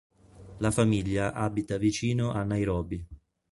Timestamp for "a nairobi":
2.31-3.05